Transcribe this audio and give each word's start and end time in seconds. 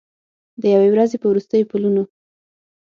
د 0.61 0.63
یوې 0.73 0.89
ورځې 0.91 1.17
په 1.19 1.27
وروستیو 1.31 1.69
پلونو 1.71 2.03